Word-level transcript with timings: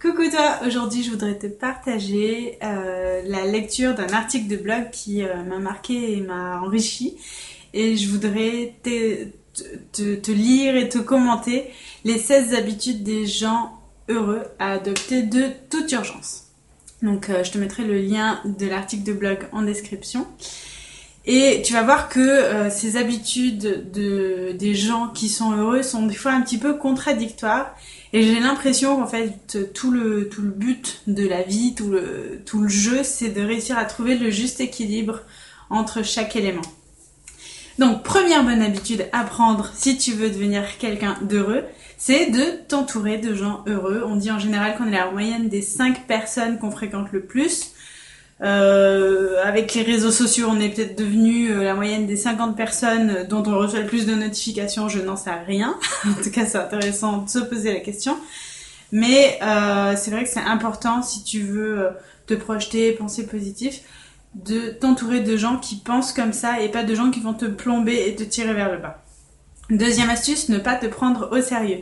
Coucou 0.00 0.30
toi, 0.30 0.60
aujourd'hui 0.64 1.02
je 1.02 1.10
voudrais 1.10 1.36
te 1.36 1.48
partager 1.48 2.56
euh, 2.62 3.20
la 3.26 3.44
lecture 3.46 3.96
d'un 3.96 4.06
article 4.10 4.46
de 4.46 4.56
blog 4.56 4.90
qui 4.92 5.24
euh, 5.24 5.42
m'a 5.42 5.58
marqué 5.58 6.12
et 6.16 6.20
m'a 6.20 6.60
enrichi 6.60 7.16
et 7.74 7.96
je 7.96 8.08
voudrais 8.08 8.76
te, 8.84 10.30
lire 10.30 10.76
et 10.76 10.88
te 10.88 10.98
commenter 10.98 11.64
les 12.04 12.16
16 12.16 12.54
habitudes 12.54 13.02
des 13.02 13.26
gens 13.26 13.72
heureux 14.08 14.44
à 14.60 14.74
adopter 14.74 15.24
de 15.24 15.46
toute 15.68 15.90
urgence. 15.90 16.44
Donc 17.02 17.28
euh, 17.28 17.42
je 17.42 17.50
te 17.50 17.58
mettrai 17.58 17.82
le 17.82 17.98
lien 17.98 18.40
de 18.44 18.66
l'article 18.66 19.02
de 19.02 19.12
blog 19.12 19.48
en 19.50 19.62
description. 19.62 20.28
Et 21.30 21.60
tu 21.62 21.74
vas 21.74 21.82
voir 21.82 22.08
que 22.08 22.20
euh, 22.20 22.70
ces 22.70 22.96
habitudes 22.96 23.92
de, 23.92 24.52
des 24.52 24.74
gens 24.74 25.08
qui 25.08 25.28
sont 25.28 25.52
heureux 25.52 25.82
sont 25.82 26.06
des 26.06 26.14
fois 26.14 26.32
un 26.32 26.40
petit 26.40 26.56
peu 26.56 26.78
contradictoires. 26.78 27.74
Et 28.14 28.22
j'ai 28.22 28.40
l'impression 28.40 28.96
qu'en 28.96 29.06
fait, 29.06 29.74
tout 29.74 29.90
le, 29.90 30.30
tout 30.30 30.40
le 30.40 30.48
but 30.48 31.02
de 31.06 31.28
la 31.28 31.42
vie, 31.42 31.74
tout 31.74 31.90
le, 31.90 32.40
tout 32.46 32.62
le 32.62 32.68
jeu, 32.68 33.02
c'est 33.02 33.28
de 33.28 33.42
réussir 33.42 33.76
à 33.76 33.84
trouver 33.84 34.16
le 34.16 34.30
juste 34.30 34.62
équilibre 34.62 35.20
entre 35.68 36.02
chaque 36.02 36.34
élément. 36.34 36.62
Donc, 37.78 38.04
première 38.04 38.42
bonne 38.42 38.62
habitude 38.62 39.06
à 39.12 39.22
prendre 39.22 39.70
si 39.74 39.98
tu 39.98 40.12
veux 40.12 40.30
devenir 40.30 40.78
quelqu'un 40.78 41.18
d'heureux, 41.20 41.62
c'est 41.98 42.30
de 42.30 42.66
t'entourer 42.68 43.18
de 43.18 43.34
gens 43.34 43.64
heureux. 43.66 44.02
On 44.06 44.16
dit 44.16 44.30
en 44.30 44.38
général 44.38 44.78
qu'on 44.78 44.86
est 44.86 44.92
la 44.92 45.10
moyenne 45.10 45.50
des 45.50 45.60
5 45.60 46.06
personnes 46.06 46.58
qu'on 46.58 46.70
fréquente 46.70 47.12
le 47.12 47.20
plus. 47.20 47.72
Euh, 48.40 49.42
avec 49.42 49.74
les 49.74 49.82
réseaux 49.82 50.12
sociaux, 50.12 50.46
on 50.48 50.60
est 50.60 50.68
peut-être 50.68 50.96
devenu 50.96 51.50
euh, 51.50 51.64
la 51.64 51.74
moyenne 51.74 52.06
des 52.06 52.16
50 52.16 52.56
personnes 52.56 53.26
dont 53.28 53.42
on 53.46 53.58
reçoit 53.58 53.80
le 53.80 53.86
plus 53.86 54.06
de 54.06 54.14
notifications. 54.14 54.88
Je 54.88 55.00
n'en 55.00 55.16
sais 55.16 55.30
rien. 55.46 55.76
en 56.06 56.22
tout 56.22 56.30
cas, 56.30 56.46
c'est 56.46 56.58
intéressant 56.58 57.18
de 57.18 57.28
se 57.28 57.40
poser 57.40 57.72
la 57.72 57.80
question. 57.80 58.16
Mais 58.92 59.38
euh, 59.42 59.94
c'est 59.96 60.10
vrai 60.10 60.24
que 60.24 60.30
c'est 60.30 60.40
important 60.40 61.02
si 61.02 61.22
tu 61.22 61.40
veux 61.40 61.80
euh, 61.80 61.90
te 62.26 62.34
projeter, 62.34 62.92
penser 62.92 63.26
positif, 63.26 63.80
de 64.34 64.70
t'entourer 64.70 65.20
de 65.20 65.36
gens 65.36 65.58
qui 65.58 65.76
pensent 65.76 66.12
comme 66.12 66.32
ça 66.32 66.60
et 66.60 66.68
pas 66.68 66.84
de 66.84 66.94
gens 66.94 67.10
qui 67.10 67.20
vont 67.20 67.34
te 67.34 67.44
plomber 67.44 68.04
et 68.06 68.14
te 68.14 68.22
tirer 68.22 68.54
vers 68.54 68.72
le 68.72 68.78
bas. 68.78 69.02
Deuxième 69.70 70.08
astuce, 70.08 70.48
ne 70.48 70.58
pas 70.58 70.76
te 70.76 70.86
prendre 70.86 71.28
au 71.32 71.42
sérieux. 71.42 71.80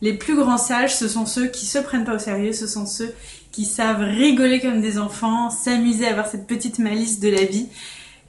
Les 0.00 0.12
plus 0.12 0.36
grands 0.36 0.58
sages, 0.58 0.94
ce 0.94 1.08
sont 1.08 1.26
ceux 1.26 1.46
qui 1.46 1.66
se 1.66 1.78
prennent 1.78 2.04
pas 2.04 2.14
au 2.14 2.18
sérieux, 2.18 2.52
ce 2.52 2.66
sont 2.66 2.86
ceux 2.86 3.12
qui 3.54 3.66
savent 3.66 4.00
rigoler 4.00 4.60
comme 4.60 4.80
des 4.80 4.98
enfants, 4.98 5.48
s'amuser 5.48 6.08
à 6.08 6.10
avoir 6.10 6.26
cette 6.26 6.48
petite 6.48 6.80
malice 6.80 7.20
de 7.20 7.28
la 7.28 7.44
vie. 7.44 7.68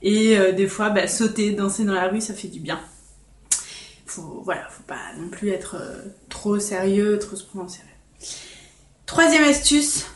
Et 0.00 0.38
euh, 0.38 0.52
des 0.52 0.68
fois, 0.68 0.88
bah, 0.90 1.08
sauter, 1.08 1.50
danser 1.50 1.84
dans 1.84 1.94
la 1.94 2.06
rue, 2.06 2.20
ça 2.20 2.32
fait 2.32 2.46
du 2.46 2.60
bien. 2.60 2.78
Faut, 4.06 4.40
voilà, 4.44 4.68
faut 4.68 4.84
pas 4.84 5.00
non 5.18 5.28
plus 5.28 5.48
être 5.48 5.78
euh, 5.80 6.02
trop 6.28 6.60
sérieux, 6.60 7.18
trop 7.18 7.34
se 7.34 7.42
prendre 7.42 7.64
au 7.64 7.68
sérieux. 7.68 7.90
Troisième 9.04 9.42
astuce, 9.42 10.06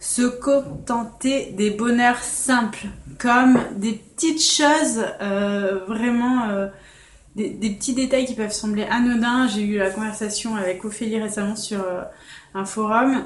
se 0.00 0.22
contenter 0.22 1.52
des 1.52 1.70
bonheurs 1.70 2.18
simples, 2.18 2.86
comme 3.20 3.60
des 3.76 3.92
petites 3.92 4.42
choses 4.42 5.04
euh, 5.20 5.84
vraiment 5.86 6.68
des, 7.36 7.50
petits 7.52 7.94
détails 7.94 8.26
qui 8.26 8.34
peuvent 8.34 8.52
sembler 8.52 8.82
anodins. 8.82 9.46
J'ai 9.46 9.62
eu 9.62 9.78
la 9.78 9.90
conversation 9.90 10.56
avec 10.56 10.84
Ophélie 10.84 11.22
récemment 11.22 11.54
sur 11.54 11.84
un 12.54 12.64
forum 12.64 13.24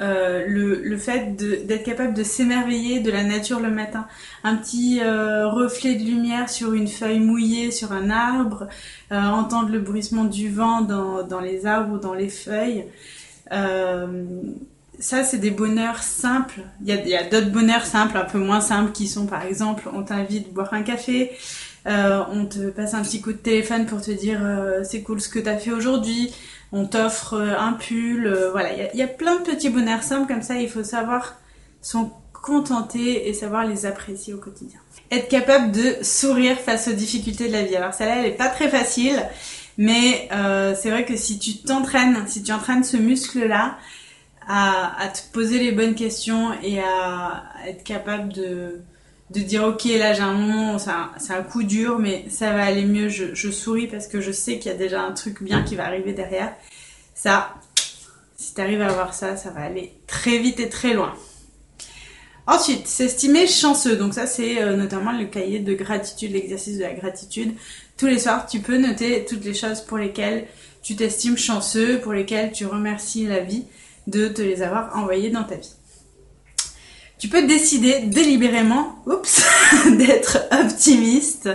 euh, 0.00 0.44
le, 0.46 0.96
fait 0.98 1.36
d'être 1.36 1.84
capable 1.84 2.14
de 2.14 2.22
s'émerveiller 2.22 3.00
de 3.00 3.10
la 3.10 3.22
nature 3.22 3.60
le 3.60 3.70
matin. 3.70 4.06
Un 4.44 4.56
petit 4.56 5.00
euh, 5.00 5.48
reflet 5.48 5.94
de 5.94 6.04
lumière 6.04 6.50
sur 6.50 6.74
une 6.74 6.88
feuille 6.88 7.20
mouillée, 7.20 7.70
sur 7.70 7.92
un 7.92 8.10
arbre, 8.10 8.68
euh, 9.12 9.20
entendre 9.20 9.70
le 9.70 9.80
bruissement 9.80 10.24
du 10.24 10.50
vent 10.50 10.82
dans, 10.82 11.40
les 11.40 11.66
arbres 11.66 11.94
ou 11.94 11.98
dans 11.98 12.14
les 12.14 12.28
feuilles. 12.28 12.84
Ça, 14.98 15.24
c'est 15.24 15.36
des 15.36 15.50
bonheurs 15.50 16.02
simples. 16.02 16.60
Il 16.80 16.88
y 16.88 16.92
a, 16.92 17.06
y 17.06 17.14
a 17.14 17.22
d'autres 17.24 17.50
bonheurs 17.50 17.84
simples, 17.84 18.16
un 18.16 18.24
peu 18.24 18.38
moins 18.38 18.62
simples, 18.62 18.92
qui 18.92 19.08
sont 19.08 19.26
par 19.26 19.44
exemple, 19.44 19.90
on 19.92 20.02
t'invite 20.02 20.48
à 20.48 20.52
boire 20.52 20.72
un 20.72 20.82
café, 20.82 21.32
euh, 21.86 22.24
on 22.32 22.46
te 22.46 22.70
passe 22.70 22.94
un 22.94 23.02
petit 23.02 23.20
coup 23.20 23.32
de 23.32 23.38
téléphone 23.38 23.86
pour 23.86 24.02
te 24.02 24.10
dire 24.10 24.40
euh, 24.42 24.82
c'est 24.82 25.02
cool 25.02 25.20
ce 25.20 25.28
que 25.28 25.38
tu 25.38 25.48
as 25.48 25.56
fait 25.56 25.70
aujourd'hui, 25.70 26.32
on 26.72 26.86
t'offre 26.86 27.34
euh, 27.34 27.56
un 27.56 27.74
pull, 27.74 28.28
voilà, 28.50 28.70
il 28.92 28.98
y, 28.98 29.02
a 29.02 29.06
plein 29.06 29.36
de 29.36 29.42
petits 29.42 29.70
bonheurs 29.70 30.02
simples 30.02 30.26
comme 30.26 30.42
ça, 30.42 30.56
il 30.56 30.68
faut 30.68 30.82
savoir 30.82 31.36
s'en 31.80 32.20
contenter 32.32 33.28
et 33.28 33.34
savoir 33.34 33.66
les 33.66 33.86
apprécier 33.86 34.34
au 34.34 34.38
quotidien. 34.38 34.80
Être 35.12 35.28
capable 35.28 35.70
de 35.70 35.96
sourire 36.02 36.58
face 36.58 36.88
aux 36.88 36.92
difficultés 36.92 37.48
de 37.48 37.52
la 37.52 37.62
vie. 37.62 37.76
Alors 37.76 37.94
celle-là, 37.94 38.18
elle 38.18 38.26
est 38.26 38.36
pas 38.36 38.48
très 38.48 38.68
facile, 38.68 39.20
mais 39.78 40.28
c'est 40.30 40.90
vrai 40.90 41.04
que 41.04 41.16
si 41.16 41.38
tu 41.38 41.58
t'entraînes, 41.58 42.24
si 42.26 42.42
tu 42.42 42.52
entraînes 42.52 42.84
ce 42.84 42.96
muscle-là, 42.96 43.78
à, 44.48 45.08
te 45.12 45.32
poser 45.32 45.58
les 45.58 45.72
bonnes 45.72 45.94
questions 45.94 46.52
et 46.62 46.80
à 46.80 47.44
être 47.66 47.82
capable 47.82 48.32
de, 48.32 48.80
de 49.30 49.40
dire 49.40 49.64
ok 49.64 49.84
là 49.84 50.12
j'ai 50.12 50.22
un 50.22 50.34
moment 50.34 50.78
c'est 50.78 51.32
un, 51.32 51.42
coup 51.42 51.64
dur 51.64 51.98
mais 51.98 52.24
ça 52.28 52.52
va 52.52 52.64
aller 52.64 52.84
mieux 52.84 53.08
je, 53.08 53.50
souris 53.50 53.88
parce 53.88 54.06
que 54.06 54.20
je 54.20 54.30
sais 54.30 54.58
qu'il 54.58 54.70
y 54.70 54.74
a 54.74 54.78
déjà 54.78 55.02
un 55.02 55.12
truc 55.12 55.42
bien 55.42 55.62
qui 55.62 55.74
va 55.74 55.84
arriver 55.86 56.12
derrière. 56.12 56.52
Ça 57.14 57.54
si 58.36 58.54
tu 58.54 58.60
à 58.60 58.86
avoir 58.86 59.14
ça 59.14 59.36
ça 59.36 59.50
va 59.50 59.62
aller 59.62 59.94
très 60.06 60.38
vite 60.38 60.60
et 60.60 60.68
très 60.68 60.94
loin. 60.94 61.14
Ensuite 62.46 62.86
s'estimer 62.86 63.48
chanceux. 63.48 63.96
Donc 63.96 64.14
ça 64.14 64.26
c'est 64.26 64.62
euh, 64.62 64.76
notamment 64.76 65.12
le 65.12 65.26
cahier 65.26 65.58
de 65.58 65.74
gratitude 65.74 66.32
l'exercice 66.32 66.78
de 66.78 66.82
la 66.82 66.94
gratitude. 66.94 67.54
Tous 67.96 68.06
les 68.06 68.20
soirs 68.20 68.46
tu 68.46 68.60
peux 68.60 68.78
noter 68.78 69.24
toutes 69.24 69.44
les 69.44 69.54
choses 69.54 69.80
pour 69.80 69.98
lesquelles 69.98 70.46
tu 70.82 70.94
t'estimes 70.94 71.36
chanceux 71.36 71.98
pour 71.98 72.12
lesquelles 72.12 72.52
tu 72.52 72.64
remercies 72.64 73.26
la 73.26 73.40
vie 73.40 73.64
de 74.06 74.28
te 74.28 74.40
les 74.40 74.62
avoir 74.62 74.96
envoyées 74.96 75.30
dans 75.30 75.42
ta 75.42 75.56
vie 75.56 75.74
tu 77.18 77.28
peux 77.28 77.46
décider 77.46 78.00
délibérément, 78.00 78.96
oups, 79.06 79.42
d'être 79.98 80.38
optimiste. 80.52 81.48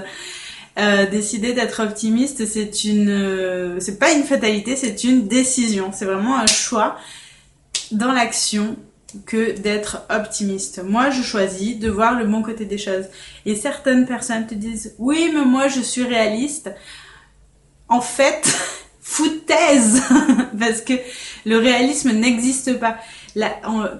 Euh, 0.79 1.05
décider 1.05 1.51
d'être 1.51 1.83
optimiste, 1.83 2.45
c'est 2.45 2.85
une, 2.85 3.09
euh, 3.09 3.79
c'est 3.79 3.99
pas 3.99 4.13
une 4.13 4.23
fatalité, 4.23 4.75
c'est 4.75 5.03
une 5.03 5.27
décision. 5.27 5.91
C'est 5.93 6.05
vraiment 6.05 6.37
un 6.37 6.47
choix 6.47 6.97
dans 7.91 8.11
l'action 8.13 8.77
que 9.25 9.51
d'être 9.51 10.03
optimiste. 10.09 10.81
Moi, 10.83 11.09
je 11.09 11.21
choisis 11.21 11.77
de 11.77 11.89
voir 11.89 12.17
le 12.17 12.25
bon 12.25 12.41
côté 12.41 12.65
des 12.65 12.77
choses. 12.77 13.05
Et 13.45 13.55
certaines 13.55 14.05
personnes 14.05 14.47
te 14.47 14.55
disent, 14.55 14.95
oui, 14.97 15.29
mais 15.33 15.43
moi, 15.43 15.67
je 15.67 15.81
suis 15.81 16.03
réaliste. 16.03 16.71
En 17.89 18.01
fait, 18.01 18.47
foutaise, 19.01 20.01
parce 20.59 20.81
que 20.81 20.93
le 21.45 21.57
réalisme 21.57 22.11
n'existe 22.11 22.79
pas 22.79 22.97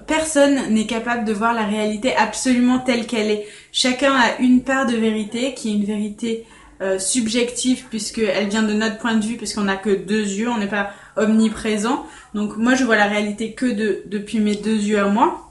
personne 0.06 0.72
n'est 0.72 0.86
capable 0.86 1.24
de 1.24 1.32
voir 1.32 1.54
la 1.54 1.64
réalité 1.64 2.14
absolument 2.16 2.78
telle 2.78 3.06
qu'elle 3.06 3.30
est. 3.30 3.46
Chacun 3.72 4.14
a 4.14 4.38
une 4.40 4.62
part 4.62 4.86
de 4.86 4.96
vérité 4.96 5.54
qui 5.54 5.70
est 5.70 5.74
une 5.74 5.84
vérité 5.84 6.44
euh, 6.80 6.98
subjective 6.98 7.84
puisqu'elle 7.88 8.48
vient 8.48 8.62
de 8.62 8.72
notre 8.72 8.98
point 8.98 9.14
de 9.14 9.24
vue, 9.24 9.36
puisqu'on 9.36 9.62
n'a 9.62 9.76
que 9.76 9.90
deux 9.90 10.24
yeux, 10.24 10.48
on 10.48 10.58
n'est 10.58 10.66
pas 10.66 10.90
omniprésent. 11.16 12.06
Donc 12.34 12.56
moi 12.56 12.74
je 12.74 12.84
vois 12.84 12.96
la 12.96 13.06
réalité 13.06 13.52
que 13.52 13.66
de, 13.66 14.02
depuis 14.06 14.38
mes 14.38 14.56
deux 14.56 14.76
yeux 14.76 14.98
à 14.98 15.08
moi. 15.08 15.48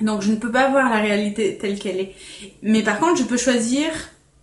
Donc 0.00 0.22
je 0.22 0.30
ne 0.30 0.36
peux 0.36 0.50
pas 0.50 0.70
voir 0.70 0.88
la 0.88 0.98
réalité 0.98 1.58
telle 1.58 1.78
qu'elle 1.78 2.00
est. 2.00 2.14
Mais 2.62 2.82
par 2.82 2.98
contre 2.98 3.18
je 3.18 3.24
peux 3.24 3.36
choisir 3.36 3.90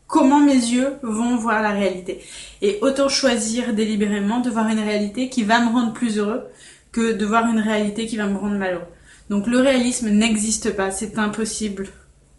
comment 0.07 0.39
mes 0.39 0.53
yeux 0.53 0.93
vont 1.03 1.35
voir 1.35 1.61
la 1.61 1.71
réalité. 1.71 2.21
Et 2.61 2.79
autant 2.81 3.09
choisir 3.09 3.73
délibérément 3.73 4.39
de 4.39 4.49
voir 4.49 4.67
une 4.69 4.79
réalité 4.79 5.29
qui 5.29 5.43
va 5.43 5.59
me 5.59 5.71
rendre 5.71 5.93
plus 5.93 6.17
heureux 6.17 6.43
que 6.91 7.11
de 7.11 7.25
voir 7.25 7.47
une 7.47 7.59
réalité 7.59 8.07
qui 8.07 8.17
va 8.17 8.25
me 8.25 8.37
rendre 8.37 8.57
malheureux. 8.57 8.87
Donc 9.29 9.47
le 9.47 9.59
réalisme 9.59 10.09
n'existe 10.09 10.75
pas, 10.75 10.89
c'est 10.89 11.19
impossible 11.19 11.89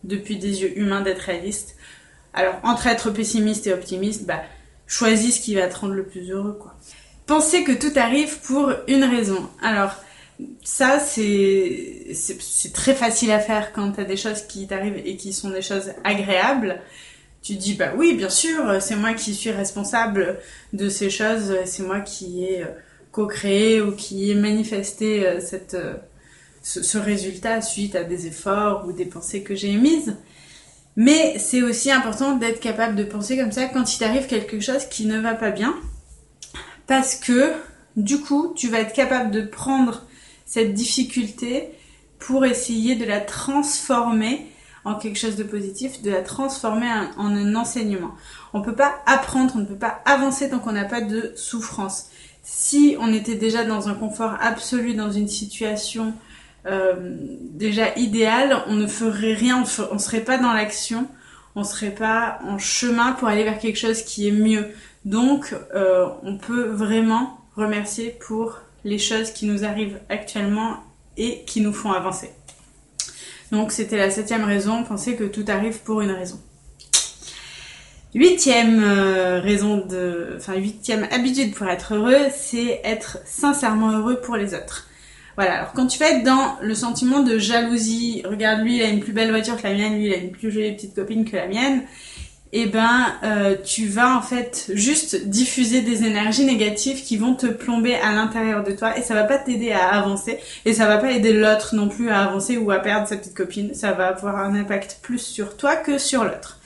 depuis 0.05 0.39
des 0.39 0.62
yeux 0.62 0.79
humains 0.79 1.03
d'être 1.03 1.21
réaliste. 1.21 1.77
Alors 2.33 2.55
entre 2.62 2.87
être 2.87 3.11
pessimiste 3.11 3.67
et 3.67 3.73
optimiste, 3.73 4.27
bah 4.27 4.43
choisis 4.87 5.37
ce 5.37 5.41
qui 5.41 5.55
va 5.55 5.69
te 5.69 5.77
rendre 5.77 5.95
le 5.95 6.05
plus 6.05 6.31
heureux 6.31 6.56
quoi. 6.59 6.75
Pensez 7.27 7.62
que 7.62 7.73
tout 7.73 7.93
arrive 7.97 8.39
pour 8.41 8.73
une 8.87 9.05
raison. 9.05 9.49
Alors 9.61 9.95
ça 10.65 10.99
c'est 10.99 12.06
c'est 12.15 12.73
très 12.73 12.94
facile 12.94 13.32
à 13.32 13.41
faire 13.41 13.73
quand 13.73 13.93
tu 13.93 14.00
as 14.00 14.05
des 14.05 14.17
choses 14.17 14.43
qui 14.43 14.67
t'arrivent 14.67 15.03
et 15.05 15.17
qui 15.17 15.35
sont 15.35 15.50
des 15.50 15.62
choses 15.62 15.93
agréables. 16.05 16.81
Tu 17.43 17.55
dis 17.55 17.75
bah 17.75 17.93
oui, 17.96 18.14
bien 18.14 18.31
sûr, 18.31 18.81
c'est 18.81 18.96
moi 18.96 19.14
qui 19.14 19.35
suis 19.35 19.50
responsable 19.50 20.38
de 20.73 20.88
ces 20.88 21.08
choses, 21.08 21.55
c'est 21.64 21.82
moi 21.82 22.00
qui 22.00 22.44
ai 22.44 22.64
co-créé 23.12 23.81
ou 23.81 23.93
qui 23.93 24.31
ait 24.31 24.35
manifesté 24.35 25.26
euh, 25.26 25.40
cette, 25.40 25.75
euh, 25.75 25.94
ce, 26.62 26.82
ce, 26.82 26.99
résultat 26.99 27.62
suite 27.62 27.96
à 27.96 28.05
des 28.05 28.26
efforts 28.26 28.87
ou 28.87 28.93
des 28.93 29.06
pensées 29.06 29.43
que 29.43 29.55
j'ai 29.55 29.70
émises. 29.70 30.17
Mais 30.96 31.38
c'est 31.38 31.62
aussi 31.62 31.90
important 31.90 32.37
d'être 32.37 32.61
capable 32.61 32.96
de 32.96 33.05
penser 33.05 33.37
comme 33.37 33.52
ça 33.52 33.67
quand 33.67 33.94
il 33.94 33.99
t'arrive 33.99 34.26
quelque 34.26 34.61
chose 34.61 34.84
qui 34.87 35.06
ne 35.06 35.19
va 35.20 35.34
pas 35.34 35.50
bien. 35.50 35.75
Parce 36.87 37.14
que 37.14 37.52
du 37.96 38.20
coup, 38.20 38.52
tu 38.56 38.69
vas 38.69 38.81
être 38.81 38.93
capable 38.93 39.31
de 39.31 39.43
prendre 39.43 40.06
cette 40.44 40.75
difficulté 40.75 41.70
pour 42.19 42.44
essayer 42.44 42.96
de 42.96 43.05
la 43.05 43.20
transformer 43.20 44.46
quelque 44.94 45.19
chose 45.19 45.37
de 45.37 45.44
positif, 45.44 46.02
de 46.02 46.11
la 46.11 46.23
transformer 46.23 46.90
en 47.17 47.35
un 47.35 47.55
enseignement. 47.55 48.12
On 48.52 48.61
ne 48.61 48.64
peut 48.64 48.75
pas 48.75 48.94
apprendre, 49.06 49.55
on 49.56 49.61
ne 49.61 49.64
peut 49.64 49.76
pas 49.76 50.00
avancer 50.05 50.50
tant 50.50 50.58
qu'on 50.58 50.73
n'a 50.73 50.85
pas 50.85 51.00
de 51.00 51.32
souffrance 51.37 52.11
si 52.50 52.96
on 52.99 53.12
était 53.12 53.35
déjà 53.35 53.64
dans 53.64 53.88
un 53.88 53.94
confort 53.94 54.32
absolu, 54.40 54.94
dans 54.94 55.11
une 55.11 55.29
situation 55.29 56.14
euh, 56.67 56.94
déjà 57.50 57.94
idéale, 57.96 58.64
on 58.67 58.75
ne 58.75 58.87
ferait 58.87 59.35
rien, 59.35 59.62
on 59.90 59.94
ne 59.94 59.99
serait 59.99 60.25
pas 60.25 60.38
dans 60.38 60.55
l'action, 60.55 61.06
on 61.55 61.62
serait 61.62 61.94
pas 61.94 62.38
en 62.44 62.58
chemin 62.58 63.12
pour 63.12 63.29
aller 63.29 63.44
vers 63.44 63.58
quelque 63.58 63.79
chose 63.79 64.02
qui 64.02 64.29
est 64.29 64.32
mieux. 64.32 64.67
Donc, 65.05 65.55
euh, 65.75 66.06
on 66.23 66.38
peut 66.38 66.69
vraiment 66.69 67.38
remercier 67.55 68.17
pour 68.26 68.61
les 68.84 68.99
choses 68.99 69.31
qui 69.31 69.44
nous 69.44 69.64
arrivent 69.64 70.00
actuellement 70.08 70.79
et 71.19 71.44
qui 71.44 71.61
nous 71.61 71.75
font 71.75 71.93
avancer. 71.93 72.31
Donc, 73.53 73.73
c'était 73.73 73.97
la 73.97 74.11
septième 74.11 74.45
raison, 74.45 74.85
penser 74.85 75.17
que 75.17 75.25
tout 75.25 75.45
arrive 75.49 75.79
pour 75.81 76.00
une 76.00 76.11
raison. 76.11 76.39
Huitième 78.15 78.83
euh, 78.83 79.39
raison 79.41 79.77
de, 79.77 80.35
enfin 80.37 80.55
huitième 80.55 81.06
habitude 81.11 81.55
pour 81.55 81.69
être 81.69 81.95
heureux, 81.95 82.29
c'est 82.35 82.81
être 82.83 83.19
sincèrement 83.27 83.91
heureux 83.93 84.21
pour 84.21 84.37
les 84.37 84.55
autres. 84.55 84.89
Voilà, 85.37 85.59
alors 85.59 85.73
quand 85.73 85.87
tu 85.87 85.99
vas 85.99 86.11
être 86.11 86.25
dans 86.25 86.56
le 86.62 86.75
sentiment 86.75 87.21
de 87.21 87.39
jalousie, 87.39 88.23
regarde 88.25 88.62
lui 88.62 88.77
il 88.77 88.83
a 88.83 88.89
une 88.89 89.00
plus 89.00 89.12
belle 89.12 89.31
voiture 89.31 89.56
que 89.56 89.62
la 89.69 89.75
mienne, 89.75 89.99
lui 89.99 90.06
il 90.06 90.12
a 90.15 90.17
une 90.17 90.31
plus 90.31 90.51
jolie 90.51 90.73
petite 90.73 90.94
copine 90.94 91.27
que 91.27 91.37
la 91.37 91.47
mienne, 91.47 91.83
eh 92.53 92.67
ben 92.67 93.06
euh, 93.23 93.56
tu 93.62 93.87
vas 93.87 94.17
en 94.17 94.23
fait 94.23 94.71
juste 94.73 95.27
diffuser 95.27 95.83
des 95.83 96.05
énergies 96.05 96.45
négatives 96.45 97.03
qui 97.03 97.17
vont 97.17 97.35
te 97.35 97.47
plomber 97.47 97.95
à 97.95 98.12
l'intérieur 98.12 98.65
de 98.65 98.73
toi 98.73 98.97
et 98.97 99.03
ça 99.03 99.15
va 99.15 99.25
pas 99.25 99.37
t'aider 99.37 99.73
à 99.73 99.89
avancer 99.89 100.39
et 100.65 100.73
ça 100.73 100.87
va 100.87 100.97
pas 100.99 101.12
aider 101.12 101.33
l'autre 101.33 101.75
non 101.75 101.89
plus 101.89 102.09
à 102.11 102.23
avancer 102.23 102.56
ou 102.56 102.71
à 102.71 102.79
perdre 102.79 103.06
sa 103.06 103.17
petite 103.17 103.35
copine, 103.35 103.75
ça 103.75 103.93
va 103.93 104.09
avoir 104.09 104.37
un 104.37 104.55
impact 104.55 104.99
plus 105.03 105.19
sur 105.19 105.56
toi 105.56 105.77
que 105.77 105.99
sur 105.99 106.25
l'autre. 106.25 106.59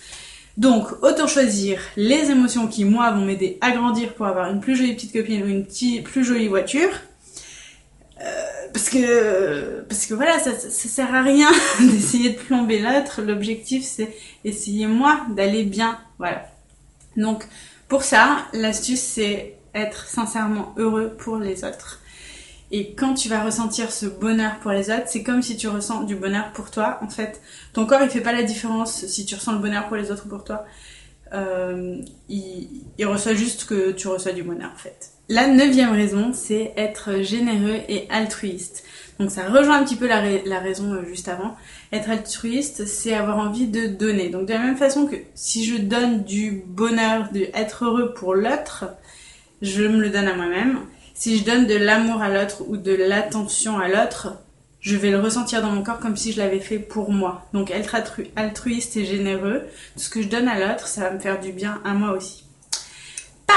Donc, 0.59 1.03
autant 1.03 1.27
choisir 1.27 1.81
les 1.97 2.31
émotions 2.31 2.67
qui, 2.67 2.85
moi, 2.85 3.11
vont 3.11 3.25
m'aider 3.25 3.57
à 3.63 3.71
grandir 3.71 4.13
pour 4.13 4.27
avoir 4.27 4.51
une 4.51 4.61
plus 4.61 4.77
jolie 4.77 4.95
petite 4.95 5.15
copine 5.15 5.43
ou 5.43 5.47
une 5.47 5.65
plus 6.03 6.25
jolie 6.25 6.49
voiture, 6.49 6.91
parce 8.73 8.89
que 8.89 9.81
parce 9.83 10.07
que 10.07 10.15
voilà 10.15 10.39
ça, 10.39 10.59
ça, 10.59 10.71
sert 10.71 11.15
à 11.15 11.23
rien 11.23 11.51
d'essayer 11.81 12.31
de 12.31 12.39
plomber 12.39 12.79
l'autre. 12.81 13.23
L'objectif 13.23 13.85
c'est 13.85 14.15
essayer 14.45 14.87
moi 14.87 15.21
d'aller 15.31 15.65
bien. 15.65 15.99
Voilà. 16.19 16.47
Donc 17.17 17.47
pour 17.89 18.03
ça 18.03 18.47
l'astuce 18.53 19.01
c'est 19.01 19.57
être 19.75 20.07
sincèrement 20.07 20.75
heureux 20.77 21.15
pour 21.19 21.37
les 21.37 21.65
autres. 21.65 22.01
Et 22.71 22.95
quand 22.95 23.13
tu 23.13 23.29
vas 23.29 23.45
ressentir 23.45 23.93
ce 23.93 24.07
bonheur 24.07 24.59
pour 24.61 24.71
les 24.71 24.91
autres 24.91 25.07
c'est 25.07 25.23
comme 25.23 25.43
si 25.43 25.57
tu 25.57 25.69
ressens 25.69 26.05
du 26.05 26.17
bonheur 26.17 26.53
pour 26.53 26.71
toi 26.71 26.99
en 27.03 27.09
fait. 27.09 27.41
Ton 27.75 27.87
corps 27.87 28.03
il 28.03 28.11
fait 28.11 28.21
pas 28.21 28.33
la 28.33 28.43
différence 28.43 29.07
si 29.07 29.27
tu 29.27 29.35
ressens 29.35 29.53
le 29.53 29.59
bonheur 29.59 29.89
pour 29.89 29.97
les 29.97 30.11
autres 30.11 30.25
ou 30.27 30.29
pour 30.29 30.45
toi. 30.45 30.65
Euh, 31.35 32.01
il, 32.29 32.69
il 32.99 33.07
reçoit 33.07 33.35
juste 33.35 33.65
que 33.65 33.93
tu 33.93 34.09
reçois 34.09 34.33
du 34.33 34.43
bonheur 34.43 34.71
en 34.75 34.79
fait 34.79 35.13
la 35.33 35.47
neuvième 35.47 35.93
raison, 35.93 36.33
c'est 36.35 36.75
être 36.77 37.23
généreux 37.23 37.81
et 37.89 38.07
altruiste. 38.11 38.85
Donc 39.19 39.31
ça 39.31 39.49
rejoint 39.49 39.79
un 39.79 39.85
petit 39.85 39.97
peu 39.97 40.07
la, 40.07 40.21
raison 40.61 40.93
euh, 40.93 41.07
juste 41.07 41.27
avant. 41.27 41.57
Être 41.91 42.11
altruiste, 42.11 42.85
c'est 42.85 43.15
avoir 43.15 43.39
envie 43.39 43.67
de 43.67 43.87
donner. 43.87 44.29
Donc 44.29 44.45
de 44.45 44.53
la 44.53 44.59
même 44.59 44.77
façon 44.77 45.07
que 45.07 45.17
si 45.35 45.65
je 45.65 45.79
donne 45.79 46.23
du 46.25 46.63
bonheur, 46.67 47.31
de 47.33 47.49
être 47.55 47.87
heureux 47.87 48.13
pour 48.13 48.35
l'autre, 48.35 48.85
je 49.63 49.85
me 49.85 50.03
le 50.03 50.11
donne 50.11 50.29
à 50.29 50.35
moi-même. 50.35 50.81
Si 51.15 51.39
je 51.39 51.45
donne 51.45 51.67
de 51.67 51.77
l'amour 51.77 52.21
à 52.21 52.29
l'autre 52.29 52.65
ou 52.69 52.77
de 52.77 52.93
l'attention 52.93 53.79
à 53.79 53.89
l'autre, 53.89 54.35
je 54.81 54.97
vais 54.97 55.11
le 55.11 55.19
ressentir 55.19 55.63
dans 55.63 55.71
mon 55.71 55.83
corps 55.83 56.01
comme 56.01 56.17
si 56.19 56.33
je 56.33 56.43
l'avais 56.43 56.61
fait 56.61 56.79
pour 56.79 57.11
moi. 57.11 57.49
Donc 57.55 57.71
être 57.71 57.97
altruiste 58.37 58.99
et 58.99 59.07
généreux, 59.07 59.63
tout 59.95 60.03
ce 60.03 60.11
que 60.11 60.21
je 60.21 60.29
donne 60.29 60.49
à 60.49 60.61
l'autre, 60.61 60.89
ça 60.89 61.01
va 61.01 61.11
me 61.11 61.21
faire 61.21 61.41
du 61.41 61.53
bien 61.53 61.81
à 61.87 61.95
moi 61.95 62.11
aussi. 62.11 62.42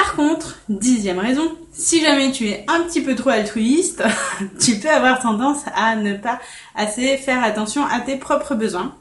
Par 0.03 0.15
contre, 0.18 0.59
dixième 0.68 1.19
raison, 1.19 1.50
si 1.71 2.01
jamais 2.01 2.31
tu 2.31 2.50
es 2.50 2.65
un 2.68 2.81
petit 2.81 3.00
peu 3.00 3.15
trop 3.15 3.30
altruiste, 3.30 4.03
tu 4.59 4.75
peux 4.75 4.89
avoir 4.89 5.21
tendance 5.21 5.62
à 5.74 5.95
ne 5.95 6.18
pas 6.18 6.42
assez 6.75 7.15
faire 7.15 7.42
attention 7.42 7.86
à 7.86 8.01
tes 8.01 8.18
propres 8.18 8.56
besoins 8.56 8.94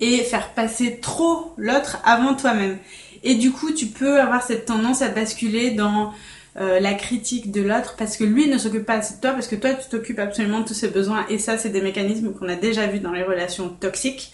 et 0.00 0.18
faire 0.24 0.52
passer 0.52 0.98
trop 1.00 1.54
l'autre 1.56 1.98
avant 2.04 2.34
toi-même. 2.34 2.78
Et 3.22 3.36
du 3.36 3.52
coup, 3.52 3.70
tu 3.70 3.86
peux 3.86 4.20
avoir 4.20 4.42
cette 4.42 4.64
tendance 4.64 5.00
à 5.00 5.10
basculer 5.10 5.70
dans 5.70 6.12
euh, 6.56 6.80
la 6.80 6.94
critique 6.94 7.52
de 7.52 7.62
l'autre 7.62 7.94
parce 7.96 8.16
que 8.16 8.24
lui 8.24 8.48
ne 8.48 8.58
s'occupe 8.58 8.84
pas 8.84 8.98
de 8.98 9.04
toi, 9.22 9.30
parce 9.30 9.46
que 9.46 9.54
toi 9.54 9.74
tu 9.74 9.88
t'occupes 9.88 10.18
absolument 10.18 10.60
de 10.60 10.66
tous 10.66 10.74
ses 10.74 10.88
besoins 10.88 11.24
et 11.28 11.38
ça 11.38 11.56
c'est 11.56 11.68
des 11.68 11.82
mécanismes 11.82 12.32
qu'on 12.32 12.48
a 12.48 12.56
déjà 12.56 12.88
vus 12.88 12.98
dans 12.98 13.12
les 13.12 13.22
relations 13.22 13.68
toxiques. 13.68 14.32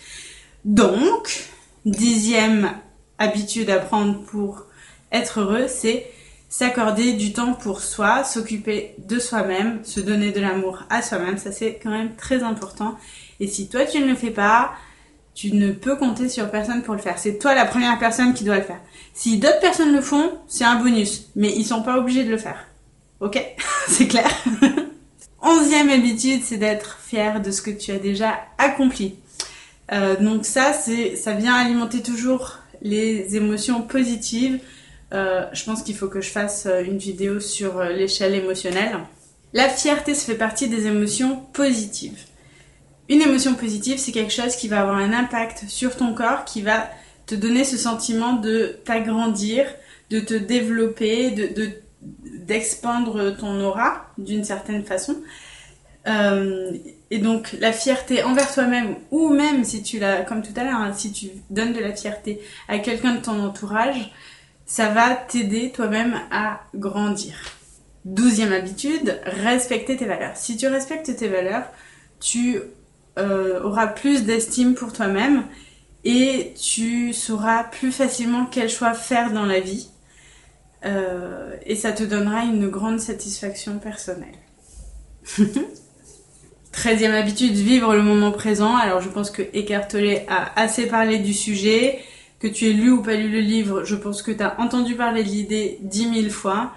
Donc, 0.64 1.50
dixième 1.84 2.72
habitude 3.18 3.68
à 3.68 3.78
prendre 3.78 4.22
pour 4.22 4.64
être 5.14 5.40
heureux, 5.40 5.66
c'est 5.68 6.06
s'accorder 6.48 7.14
du 7.14 7.32
temps 7.32 7.54
pour 7.54 7.80
soi, 7.80 8.22
s'occuper 8.22 8.94
de 8.98 9.18
soi-même, 9.18 9.80
se 9.84 10.00
donner 10.00 10.30
de 10.30 10.40
l'amour 10.40 10.84
à 10.90 11.02
soi-même. 11.02 11.38
Ça, 11.38 11.52
c'est 11.52 11.80
quand 11.82 11.90
même 11.90 12.14
très 12.16 12.42
important. 12.42 12.96
Et 13.40 13.46
si 13.46 13.68
toi, 13.68 13.84
tu 13.84 14.00
ne 14.00 14.06
le 14.06 14.14
fais 14.14 14.30
pas, 14.30 14.72
tu 15.34 15.52
ne 15.52 15.72
peux 15.72 15.96
compter 15.96 16.28
sur 16.28 16.50
personne 16.50 16.82
pour 16.82 16.94
le 16.94 17.00
faire. 17.00 17.18
C'est 17.18 17.38
toi 17.38 17.54
la 17.54 17.64
première 17.64 17.98
personne 17.98 18.34
qui 18.34 18.44
doit 18.44 18.58
le 18.58 18.62
faire. 18.62 18.80
Si 19.14 19.38
d'autres 19.38 19.60
personnes 19.60 19.92
le 19.92 20.00
font, 20.00 20.38
c'est 20.46 20.64
un 20.64 20.76
bonus. 20.76 21.30
Mais 21.34 21.52
ils 21.56 21.64
sont 21.64 21.82
pas 21.82 21.98
obligés 21.98 22.24
de 22.24 22.30
le 22.30 22.38
faire. 22.38 22.66
Ok? 23.20 23.42
C'est 23.88 24.06
clair? 24.06 24.30
Onzième 25.42 25.90
habitude, 25.90 26.40
c'est 26.42 26.56
d'être 26.56 26.98
fier 27.04 27.42
de 27.42 27.50
ce 27.50 27.60
que 27.60 27.70
tu 27.70 27.90
as 27.90 27.98
déjà 27.98 28.38
accompli. 28.56 29.16
Euh, 29.92 30.16
donc 30.16 30.46
ça, 30.46 30.72
ça 30.72 31.32
vient 31.32 31.54
alimenter 31.54 32.00
toujours 32.00 32.60
les 32.80 33.36
émotions 33.36 33.82
positives, 33.82 34.58
euh, 35.14 35.46
je 35.52 35.64
pense 35.64 35.82
qu'il 35.82 35.94
faut 35.94 36.08
que 36.08 36.20
je 36.20 36.30
fasse 36.30 36.66
euh, 36.66 36.82
une 36.82 36.98
vidéo 36.98 37.38
sur 37.38 37.78
euh, 37.78 37.90
l'échelle 37.90 38.34
émotionnelle. 38.34 38.98
La 39.52 39.68
fierté, 39.68 40.12
ça 40.14 40.26
fait 40.26 40.38
partie 40.38 40.68
des 40.68 40.86
émotions 40.86 41.36
positives. 41.52 42.18
Une 43.08 43.22
émotion 43.22 43.54
positive, 43.54 43.98
c'est 43.98 44.10
quelque 44.10 44.32
chose 44.32 44.56
qui 44.56 44.66
va 44.66 44.80
avoir 44.80 44.96
un 44.96 45.12
impact 45.12 45.64
sur 45.68 45.96
ton 45.96 46.14
corps, 46.14 46.44
qui 46.44 46.62
va 46.62 46.90
te 47.26 47.36
donner 47.36 47.64
ce 47.64 47.76
sentiment 47.76 48.32
de 48.32 48.76
t'agrandir, 48.84 49.66
de 50.10 50.18
te 50.18 50.34
développer, 50.34 51.30
de, 51.30 51.68
d'expandre 52.02 53.30
ton 53.30 53.60
aura 53.60 54.06
d'une 54.18 54.42
certaine 54.42 54.84
façon. 54.84 55.16
et 56.06 57.18
donc 57.18 57.54
la 57.60 57.72
fierté 57.72 58.22
envers 58.22 58.52
toi-même, 58.52 58.96
ou 59.10 59.28
même 59.28 59.64
si 59.64 59.82
tu 59.82 59.98
l'as, 59.98 60.22
comme 60.22 60.42
tout 60.42 60.52
à 60.56 60.64
l'heure, 60.64 60.80
hein, 60.80 60.92
si 60.94 61.12
tu 61.12 61.28
donnes 61.50 61.72
de 61.72 61.80
la 61.80 61.94
fierté 61.94 62.40
à 62.68 62.78
quelqu'un 62.78 63.14
de 63.14 63.20
ton 63.20 63.38
entourage, 63.42 64.10
ça 64.66 64.88
va 64.88 65.14
t'aider 65.14 65.70
toi-même 65.70 66.20
à 66.30 66.60
grandir. 66.74 67.34
Douzième 68.04 68.52
habitude, 68.52 69.20
respecter 69.24 69.96
tes 69.96 70.04
valeurs. 70.04 70.36
Si 70.36 70.56
tu 70.56 70.66
respectes 70.66 71.14
tes 71.16 71.28
valeurs, 71.28 71.64
tu 72.20 72.60
euh, 73.18 73.62
auras 73.62 73.86
plus 73.86 74.24
d'estime 74.24 74.74
pour 74.74 74.92
toi-même 74.92 75.44
et 76.04 76.52
tu 76.60 77.12
sauras 77.12 77.64
plus 77.64 77.92
facilement 77.92 78.46
quel 78.46 78.68
choix 78.68 78.94
faire 78.94 79.32
dans 79.32 79.46
la 79.46 79.60
vie. 79.60 79.88
Euh, 80.84 81.56
et 81.64 81.76
ça 81.76 81.92
te 81.92 82.02
donnera 82.02 82.44
une 82.44 82.68
grande 82.68 83.00
satisfaction 83.00 83.78
personnelle. 83.78 84.34
Treizième 86.72 87.14
habitude, 87.14 87.54
vivre 87.54 87.94
le 87.94 88.02
moment 88.02 88.32
présent. 88.32 88.76
Alors 88.76 89.00
je 89.00 89.08
pense 89.08 89.30
que 89.30 89.42
Eckhart 89.54 89.88
Tolle 89.88 90.22
a 90.28 90.60
assez 90.60 90.86
parlé 90.86 91.18
du 91.18 91.32
sujet 91.32 92.00
que 92.44 92.48
tu 92.50 92.66
aies 92.68 92.74
lu 92.74 92.90
ou 92.90 93.00
pas 93.00 93.14
lu 93.14 93.30
le 93.30 93.40
livre, 93.40 93.84
je 93.84 93.94
pense 93.94 94.20
que 94.20 94.30
tu 94.30 94.42
as 94.42 94.60
entendu 94.60 94.94
parler 94.96 95.24
de 95.24 95.28
l'idée 95.28 95.78
dix 95.80 96.06
mille 96.06 96.30
fois. 96.30 96.72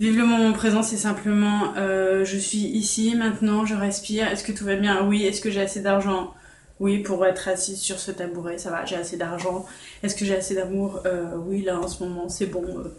Vive 0.00 0.18
le 0.18 0.26
moment 0.26 0.52
présent, 0.52 0.82
c'est 0.82 0.98
simplement 0.98 1.72
euh, 1.78 2.26
je 2.26 2.36
suis 2.36 2.58
ici, 2.58 3.14
maintenant, 3.16 3.64
je 3.64 3.74
respire, 3.74 4.28
est-ce 4.28 4.44
que 4.44 4.52
tout 4.52 4.66
va 4.66 4.76
bien? 4.76 5.06
Oui, 5.06 5.24
est-ce 5.24 5.40
que 5.40 5.50
j'ai 5.50 5.62
assez 5.62 5.80
d'argent? 5.80 6.34
Oui, 6.78 6.98
pour 6.98 7.24
être 7.24 7.48
assis 7.48 7.78
sur 7.78 7.98
ce 7.98 8.10
tabouret, 8.10 8.58
ça 8.58 8.70
va, 8.70 8.84
j'ai 8.84 8.96
assez 8.96 9.16
d'argent. 9.16 9.64
Est-ce 10.02 10.14
que 10.14 10.26
j'ai 10.26 10.36
assez 10.36 10.54
d'amour? 10.54 11.00
Euh, 11.06 11.36
Oui, 11.38 11.62
là 11.62 11.80
en 11.80 11.88
ce 11.88 12.04
moment, 12.04 12.28
c'est 12.28 12.46
bon, 12.46 12.64
euh, 12.66 12.94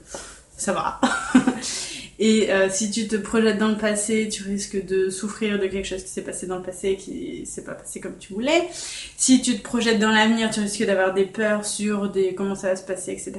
ça 0.58 0.74
va. 0.74 1.00
Et 2.20 2.52
euh, 2.52 2.68
si 2.70 2.92
tu 2.92 3.08
te 3.08 3.16
projettes 3.16 3.58
dans 3.58 3.70
le 3.70 3.78
passé, 3.78 4.28
tu 4.28 4.44
risques 4.44 4.86
de 4.86 5.10
souffrir 5.10 5.58
de 5.58 5.68
quelque 5.68 5.88
chose 5.88 6.04
qui 6.04 6.10
s'est 6.10 6.22
passé 6.22 6.48
dans 6.48 6.58
le 6.58 6.62
passé 6.62 6.98
qui 6.98 7.46
s'est 7.46 7.64
pas 7.64 7.74
passé 7.74 8.02
comme 8.02 8.18
tu 8.18 8.34
voulais. 8.34 8.68
Si 9.16 9.42
tu 9.42 9.58
te 9.58 9.64
projettes 9.64 10.00
dans 10.00 10.12
l'avenir, 10.12 10.50
tu 10.50 10.60
risques 10.60 10.86
d'avoir 10.86 11.14
des 11.14 11.26
peurs 11.26 11.66
sur 11.66 12.10
des 12.10 12.36
comment 12.36 12.56
ça 12.56 12.68
va 12.68 12.76
se 12.76 12.84
passer, 12.84 13.14
etc. 13.14 13.34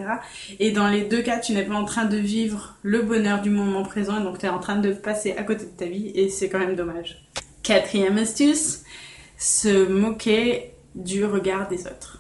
Et 0.59 0.71
dans 0.71 0.89
les 0.89 1.03
deux 1.03 1.21
cas, 1.21 1.39
tu 1.39 1.53
n'es 1.53 1.63
pas 1.63 1.75
en 1.75 1.85
train 1.85 2.07
de 2.07 2.17
vivre 2.17 2.77
le 2.83 3.03
bonheur 3.03 3.43
du 3.43 3.51
moment 3.51 3.83
présent, 3.83 4.19
et 4.19 4.25
donc 4.25 4.39
tu 4.39 4.47
es 4.47 4.49
en 4.49 4.61
train 4.61 4.77
de 4.77 4.93
passer 4.93 5.33
à 5.33 5.43
côté 5.43 5.67
de 5.67 5.71
ta 5.71 5.85
vie, 5.85 6.11
et 6.15 6.31
c'est 6.31 6.49
quand 6.49 6.59
même 6.59 6.75
dommage. 6.75 7.23
Quatrième 7.63 8.17
astuce, 8.17 8.83
se 9.37 9.87
moquer 9.87 10.73
du 10.95 11.27
regard 11.27 11.69
des 11.69 11.87
autres 11.87 12.20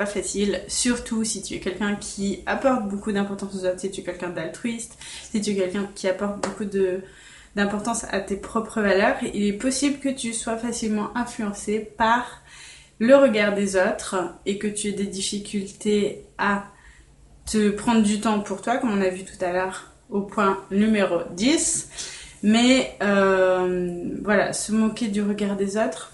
pas 0.00 0.06
facile, 0.06 0.62
surtout 0.66 1.24
si 1.24 1.42
tu 1.42 1.56
es 1.56 1.60
quelqu'un 1.60 1.94
qui 1.94 2.42
apporte 2.46 2.88
beaucoup 2.88 3.12
d'importance 3.12 3.54
aux 3.54 3.66
autres, 3.66 3.80
si 3.80 3.90
tu 3.90 4.00
es 4.00 4.02
quelqu'un 4.02 4.30
d'altruiste, 4.30 4.96
si 5.30 5.42
tu 5.42 5.50
es 5.50 5.54
quelqu'un 5.54 5.90
qui 5.94 6.08
apporte 6.08 6.40
beaucoup 6.40 6.64
de 6.64 7.02
d'importance 7.54 8.06
à 8.10 8.20
tes 8.20 8.36
propres 8.36 8.80
valeurs, 8.80 9.16
il 9.34 9.44
est 9.44 9.52
possible 9.52 9.98
que 9.98 10.08
tu 10.08 10.32
sois 10.32 10.56
facilement 10.56 11.14
influencé 11.14 11.80
par 11.80 12.40
le 12.98 13.14
regard 13.14 13.54
des 13.54 13.76
autres 13.76 14.16
et 14.46 14.56
que 14.56 14.68
tu 14.68 14.88
aies 14.88 14.92
des 14.92 15.04
difficultés 15.04 16.24
à 16.38 16.64
te 17.44 17.68
prendre 17.68 18.02
du 18.02 18.20
temps 18.20 18.40
pour 18.40 18.62
toi, 18.62 18.78
comme 18.78 18.92
on 18.92 19.02
a 19.02 19.10
vu 19.10 19.24
tout 19.24 19.44
à 19.44 19.52
l'heure 19.52 19.92
au 20.08 20.22
point 20.22 20.64
numéro 20.70 21.18
10. 21.32 21.90
Mais 22.42 22.96
euh, 23.02 24.16
voilà, 24.22 24.54
se 24.54 24.72
moquer 24.72 25.08
du 25.08 25.20
regard 25.20 25.56
des 25.56 25.76
autres, 25.76 26.12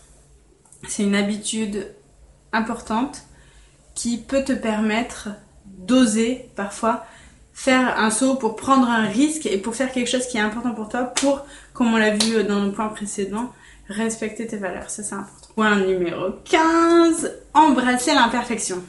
c'est 0.89 1.05
une 1.05 1.15
habitude 1.15 1.95
importante 2.53 3.23
qui 3.97 4.19
peut 4.19 4.45
te 4.45 4.53
permettre 4.53 5.31
d'oser 5.65 6.49
parfois 6.55 7.05
faire 7.53 7.99
un 7.99 8.11
saut 8.11 8.37
pour 8.37 8.55
prendre 8.55 8.89
un 8.89 9.07
risque 9.07 9.47
et 9.47 9.59
pour 9.59 9.75
faire 9.75 9.91
quelque 9.91 10.11
chose 10.11 10.27
qui 10.27 10.37
est 10.37 10.41
important 10.41 10.73
pour 10.73 10.89
toi 10.89 11.05
pour, 11.05 11.45
comme 11.73 11.93
on 11.93 11.97
l'a 11.97 12.11
vu 12.11 12.45
dans 12.45 12.63
le 12.65 12.71
point 12.71 12.89
précédent, 12.89 13.51
respecter 13.89 14.47
tes 14.47 14.59
valeurs. 14.59 14.91
Ça, 14.91 15.03
c'est 15.03 15.15
important. 15.15 15.49
Point 15.55 15.81
numéro 15.87 16.33
15, 16.45 17.33
embrasser 17.55 18.15
l'imperfection. 18.15 18.85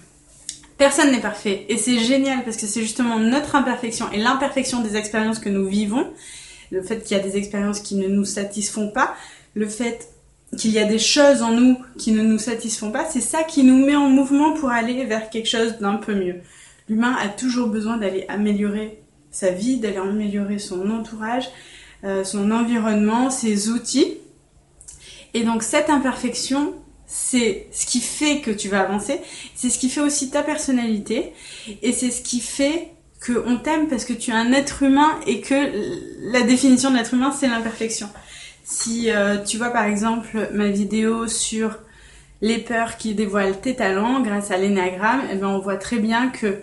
Personne 0.78 1.12
n'est 1.12 1.22
parfait 1.22 1.66
et 1.70 1.78
c'est 1.78 1.98
génial 2.00 2.44
parce 2.44 2.58
que 2.58 2.68
c'est 2.68 2.82
justement 2.82 3.18
notre 3.18 3.56
imperfection 3.56 4.12
et 4.12 4.18
l'imperfection 4.18 4.82
des 4.82 4.98
expériences 4.98 5.40
que 5.40 5.50
nous 5.50 5.66
vivons, 5.66 6.12
le 6.70 6.84
fait 6.84 7.02
qu'il 7.02 7.16
y 7.16 7.20
a 7.20 7.24
des 7.24 7.38
expériences 7.38 7.80
qui 7.80 7.96
ne 7.96 8.08
nous 8.08 8.26
satisfont 8.26 8.90
pas, 8.90 9.16
le 9.56 9.68
fait 9.68 10.10
qu'il 10.56 10.72
y 10.72 10.80
a 10.80 10.86
des 10.86 11.00
choses 11.00 11.42
en 11.42 11.52
nous 11.52 11.78
qui 11.98 12.12
ne 12.12 12.22
nous 12.22 12.40
satisfont 12.40 12.92
pas, 12.92 13.06
c'est 13.10 13.22
ça 13.22 13.44
qui 13.44 13.64
nous 13.64 13.86
met 13.86 13.96
en 13.96 14.10
mouvement 14.10 14.54
pour 14.54 14.70
aller 14.70 15.04
vers 15.06 15.30
quelque 15.30 15.50
chose 15.50 15.78
d'un 15.80 15.96
peu 15.96 16.16
mieux. 16.16 16.36
L'humain 16.88 17.16
a 17.20 17.28
toujours 17.28 17.68
besoin 17.68 17.98
d'aller 17.98 18.26
améliorer 18.30 19.02
sa 19.30 19.52
vie, 19.52 19.78
d'aller 19.78 19.98
améliorer 19.98 20.58
son 20.58 20.90
entourage, 20.90 21.50
euh, 22.04 22.24
son 22.24 22.52
environnement, 22.52 23.30
ses 23.30 23.70
outils. 23.70 24.18
Et 25.34 25.44
donc 25.44 25.64
cette 25.64 25.90
imperfection, 25.90 26.74
c'est 27.06 27.68
ce 27.72 27.86
qui 27.86 28.00
fait 28.00 28.40
que 28.40 28.52
tu 28.52 28.70
vas 28.70 28.82
avancer, 28.82 29.20
c'est 29.54 29.70
ce 29.70 29.78
qui 29.78 29.90
fait 29.90 30.02
aussi 30.02 30.30
ta 30.30 30.44
personnalité, 30.44 31.34
et 31.82 31.92
c'est 31.92 32.12
ce 32.12 32.22
qui 32.22 32.40
fait 32.40 32.92
qu'on 33.26 33.58
t'aime 33.58 33.88
parce 33.88 34.06
que 34.06 34.14
tu 34.14 34.32
es 34.32 34.34
un 34.34 34.54
être 34.54 34.84
humain 34.84 35.20
et 35.26 35.42
que 35.42 36.32
la 36.32 36.42
définition 36.42 36.92
de 36.92 36.98
l'être 36.98 37.14
humain, 37.14 37.32
c'est 37.32 37.48
l'imperfection. 37.48 38.10
Si 38.70 39.10
euh, 39.12 39.38
tu 39.38 39.58
vois 39.58 39.70
par 39.70 39.86
exemple 39.86 40.50
ma 40.52 40.68
vidéo 40.68 41.26
sur 41.28 41.80
les 42.42 42.58
peurs 42.58 42.98
qui 42.98 43.16
dévoilent 43.16 43.62
tes 43.62 43.78
talents 43.78 44.20
grâce 44.20 44.52
à 44.52 44.58
l'énagramme, 44.58 45.22
eh 45.32 45.36
ben 45.36 45.48
on 45.48 45.60
voit 45.60 45.78
très 45.78 46.00
bien 46.00 46.28
que 46.28 46.60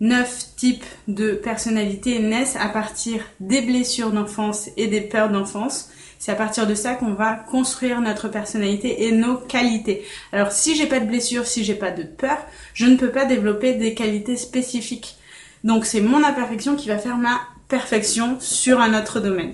neuf 0.00 0.54
types 0.56 0.86
de 1.08 1.32
personnalités 1.32 2.20
naissent 2.20 2.56
à 2.56 2.70
partir 2.70 3.22
des 3.40 3.60
blessures 3.60 4.12
d'enfance 4.12 4.70
et 4.78 4.86
des 4.86 5.02
peurs 5.02 5.28
d'enfance. 5.28 5.90
C'est 6.18 6.32
à 6.32 6.36
partir 6.36 6.66
de 6.66 6.74
ça 6.74 6.94
qu'on 6.94 7.12
va 7.12 7.34
construire 7.34 8.00
notre 8.00 8.28
personnalité 8.28 9.04
et 9.04 9.12
nos 9.12 9.36
qualités. 9.36 10.06
Alors 10.32 10.52
si 10.52 10.74
j'ai 10.74 10.86
pas 10.86 11.00
de 11.00 11.06
blessures, 11.06 11.46
si 11.46 11.64
j'ai 11.64 11.74
pas 11.74 11.90
de 11.90 12.04
peur, 12.04 12.38
je 12.72 12.86
ne 12.86 12.96
peux 12.96 13.10
pas 13.10 13.26
développer 13.26 13.74
des 13.74 13.92
qualités 13.92 14.38
spécifiques. 14.38 15.18
Donc 15.64 15.84
c'est 15.84 16.00
mon 16.00 16.24
imperfection 16.24 16.76
qui 16.76 16.88
va 16.88 16.96
faire 16.96 17.18
ma 17.18 17.38
perfection 17.68 18.38
sur 18.40 18.80
un 18.80 18.98
autre 18.98 19.20
domaine. 19.20 19.52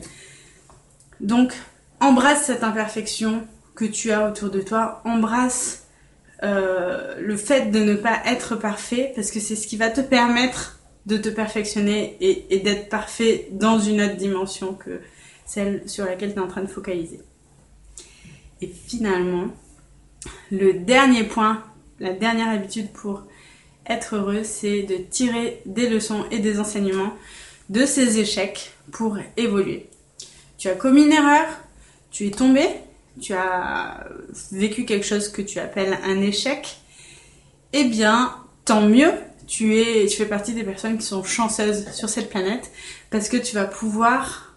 Donc 1.19 1.53
embrasse 2.03 2.45
cette 2.45 2.65
imperfection 2.65 3.47
que 3.75 3.85
tu 3.85 4.11
as 4.11 4.29
autour 4.29 4.51
de 4.51 4.61
toi, 4.61 5.01
embrasse 5.05 5.87
euh, 6.43 7.15
le 7.21 7.37
fait 7.37 7.71
de 7.71 7.79
ne 7.79 7.95
pas 7.95 8.21
être 8.27 8.57
parfait, 8.57 9.13
parce 9.15 9.31
que 9.31 9.41
c'est 9.41 9.57
ce 9.57 9.67
qui 9.67 9.77
va 9.77 9.89
te 9.89 10.01
permettre 10.01 10.81
de 11.07 11.17
te 11.17 11.29
perfectionner 11.29 12.17
et, 12.21 12.59
d'être 12.61 12.89
parfait 12.89 13.49
dans 13.53 13.79
une 13.79 14.03
autre 14.03 14.17
dimension 14.17 14.75
que 14.75 15.01
celle 15.47 15.89
sur 15.89 16.05
laquelle 16.05 16.33
tu 16.33 16.39
es 16.39 16.43
en 16.43 16.49
train 16.49 16.63
de 16.63 16.69
focaliser. 16.69 17.21
Et 18.61 18.69
finalement, 18.69 19.49
le 20.51 20.75
dernier 20.75 21.25
point, 21.25 21.63
la 21.99 22.13
dernière 22.13 22.49
habitude 22.49 22.93
pour 22.93 23.25
être 23.87 24.17
heureux, 24.17 24.45
c'est 24.45 24.83
de 24.83 24.97
tirer 24.97 25.63
des 25.67 25.89
leçons 25.89 26.25
et 26.31 26.39
des 26.39 26.61
enseignements 26.61 27.15
de 27.69 27.85
ces 27.85 28.19
échecs 28.19 28.73
pour 28.93 29.19
évoluer. 29.37 29.89
Tu 30.59 30.69
as 30.69 30.75
commis 30.75 31.05
une 31.05 31.13
erreur, 31.13 31.47
tu 32.13 32.27
es 32.27 32.31
tombé, 32.31 32.69
tu 33.21 33.33
as 33.33 34.07
vécu 34.53 34.85
quelque 34.85 35.07
chose 35.07 35.29
que 35.29 35.43
tu 35.43 35.59
appelles 35.59 35.99
un 36.05 36.21
échec, 36.21 36.79
eh 37.73 37.85
bien, 37.85 38.35
tant 38.65 38.83
mieux, 38.83 39.13
tu, 39.47 39.79
es, 39.79 40.07
tu 40.07 40.17
fais 40.19 40.27
partie 40.27 40.55
des 40.55 40.63
personnes 40.63 40.99
qui 40.99 41.07
sont 41.07 41.25
chanceuses 41.25 41.91
sur 41.93 42.09
cette 42.09 42.31
planète 42.31 42.71
parce 43.11 43.29
que 43.29 43.37
tu 43.37 43.55
vas 43.55 43.65
pouvoir 43.65 44.55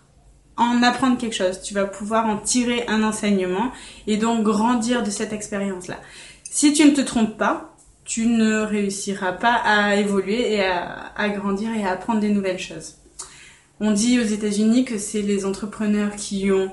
en 0.58 0.84
apprendre 0.84 1.18
quelque 1.18 1.36
chose, 1.36 1.62
tu 1.62 1.74
vas 1.74 1.86
pouvoir 1.86 2.28
en 2.28 2.38
tirer 2.38 2.86
un 2.88 3.04
enseignement 3.04 3.72
et 4.08 4.18
donc 4.18 4.44
grandir 4.44 5.04
de 5.04 5.10
cette 5.10 5.34
expérience-là. 5.34 6.00
Si 6.44 6.72
tu 6.74 6.86
ne 6.86 6.92
te 6.92 7.02
trompes 7.02 7.38
pas, 7.38 7.76
tu 8.06 8.28
ne 8.28 8.62
réussiras 8.62 9.34
pas 9.34 9.56
à 9.66 9.96
évoluer 9.96 10.54
et 10.54 10.64
à, 10.64 11.12
à 11.16 11.30
grandir 11.30 11.72
et 11.74 11.84
à 11.84 11.92
apprendre 11.92 12.20
des 12.20 12.30
nouvelles 12.30 12.60
choses. 12.60 12.96
On 13.82 13.92
dit 13.92 14.20
aux 14.20 14.24
États-Unis 14.24 14.86
que 14.86 14.98
c'est 14.98 15.22
les 15.22 15.46
entrepreneurs 15.46 16.16
qui 16.16 16.52
ont 16.52 16.72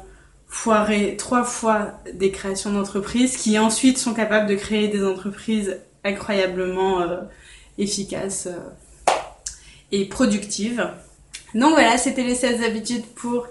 foiré 0.52 1.16
trois 1.16 1.44
fois 1.44 1.92
des 2.12 2.30
créations 2.30 2.71
d'entreprises 2.71 3.38
qui 3.38 3.59
ensuite 3.59 3.97
sont 3.97 4.12
capables 4.12 4.47
de 4.47 4.54
créer 4.54 4.88
des 4.88 5.02
entreprises 5.02 5.78
incroyablement 6.04 7.00
euh, 7.00 7.23
efficaces 7.78 8.49
euh, 8.49 9.12
et 9.92 10.04
productives. 10.04 10.87
Donc 11.54 11.71
voilà, 11.71 11.97
c'était 11.97 12.23
les 12.23 12.35
16 12.35 12.62
habitudes 12.64 13.06
pour 13.14 13.47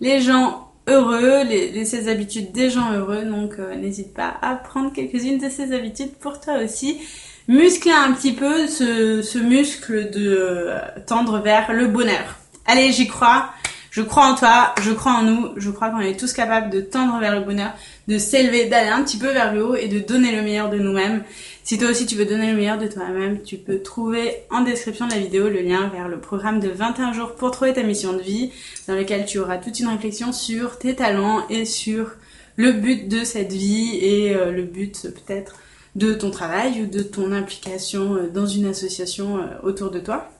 les 0.00 0.22
gens 0.22 0.72
heureux, 0.86 1.44
les, 1.44 1.84
16 1.84 2.08
habitudes 2.08 2.50
des 2.50 2.70
gens 2.70 2.92
heureux. 2.92 3.26
Donc 3.26 3.56
euh, 3.58 3.74
n'hésite 3.74 4.14
pas 4.14 4.34
à 4.40 4.54
prendre 4.56 4.90
quelques-unes 4.90 5.38
de 5.38 5.50
ces 5.50 5.74
habitudes 5.74 6.14
pour 6.14 6.40
toi 6.40 6.54
aussi. 6.64 6.98
Muscler 7.46 7.92
un 7.92 8.12
petit 8.14 8.32
peu 8.32 8.66
ce 8.66 9.38
muscle 9.38 10.10
de 10.10 10.72
tendre 11.06 11.40
vers 11.40 11.74
le 11.74 11.88
bonheur. 11.88 12.38
Allez, 12.64 12.90
j'y 12.92 13.06
crois. 13.06 13.50
Je 13.90 14.02
crois 14.02 14.26
en 14.26 14.34
toi, 14.34 14.74
je 14.82 14.92
crois 14.92 15.12
en 15.12 15.22
nous, 15.22 15.48
je 15.56 15.70
crois 15.70 15.90
qu'on 15.90 16.00
est 16.00 16.18
tous 16.18 16.32
capables 16.32 16.70
de 16.70 16.80
tendre 16.80 17.18
vers 17.20 17.38
le 17.38 17.44
bonheur, 17.44 17.72
de 18.06 18.18
s'élever, 18.18 18.66
d'aller 18.66 18.90
un 18.90 19.02
petit 19.02 19.18
peu 19.18 19.30
vers 19.32 19.54
le 19.54 19.64
haut 19.64 19.74
et 19.76 19.88
de 19.88 19.98
donner 19.98 20.34
le 20.34 20.42
meilleur 20.42 20.68
de 20.68 20.78
nous-mêmes. 20.78 21.22
Si 21.64 21.78
toi 21.78 21.90
aussi 21.90 22.06
tu 22.06 22.14
veux 22.14 22.26
donner 22.26 22.50
le 22.50 22.56
meilleur 22.56 22.78
de 22.78 22.86
toi-même, 22.86 23.42
tu 23.42 23.56
peux 23.56 23.80
trouver 23.80 24.36
en 24.50 24.60
description 24.60 25.06
de 25.06 25.12
la 25.12 25.18
vidéo 25.18 25.48
le 25.48 25.60
lien 25.60 25.88
vers 25.88 26.08
le 26.08 26.18
programme 26.18 26.60
de 26.60 26.68
21 26.68 27.12
jours 27.12 27.34
pour 27.34 27.50
trouver 27.50 27.72
ta 27.72 27.82
mission 27.82 28.12
de 28.12 28.20
vie, 28.20 28.52
dans 28.86 28.94
lequel 28.94 29.24
tu 29.24 29.38
auras 29.38 29.56
toute 29.56 29.80
une 29.80 29.88
réflexion 29.88 30.32
sur 30.32 30.78
tes 30.78 30.94
talents 30.94 31.42
et 31.48 31.64
sur 31.64 32.10
le 32.56 32.72
but 32.72 33.08
de 33.08 33.24
cette 33.24 33.52
vie 33.52 33.98
et 34.02 34.34
euh, 34.34 34.50
le 34.50 34.64
but 34.64 35.02
peut-être 35.02 35.56
de 35.94 36.14
ton 36.14 36.30
travail 36.30 36.82
ou 36.82 36.86
de 36.86 37.02
ton 37.02 37.32
implication 37.32 38.16
euh, 38.16 38.28
dans 38.28 38.46
une 38.46 38.66
association 38.66 39.38
euh, 39.38 39.46
autour 39.62 39.90
de 39.90 40.00
toi. 40.00 40.30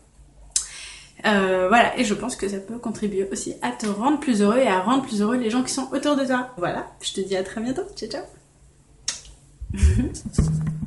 Euh, 1.28 1.68
voilà, 1.68 1.98
et 1.98 2.04
je 2.04 2.14
pense 2.14 2.36
que 2.36 2.48
ça 2.48 2.58
peut 2.58 2.78
contribuer 2.78 3.28
aussi 3.30 3.54
à 3.62 3.70
te 3.72 3.86
rendre 3.86 4.18
plus 4.18 4.42
heureux 4.42 4.58
et 4.58 4.68
à 4.68 4.80
rendre 4.80 5.02
plus 5.02 5.20
heureux 5.20 5.36
les 5.36 5.50
gens 5.50 5.62
qui 5.62 5.72
sont 5.72 5.88
autour 5.92 6.16
de 6.16 6.24
toi. 6.24 6.50
Voilà, 6.56 6.86
je 7.02 7.12
te 7.12 7.20
dis 7.20 7.36
à 7.36 7.42
très 7.42 7.60
bientôt. 7.60 7.82
Ciao, 7.96 8.08
ciao 8.08 8.22